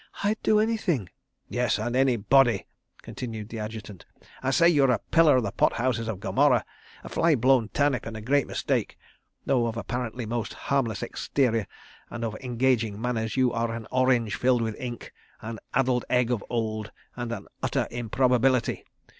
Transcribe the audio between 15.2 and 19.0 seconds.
an addled egg of old, and an Utter Improbability.